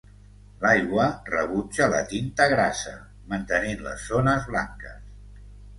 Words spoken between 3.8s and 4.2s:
les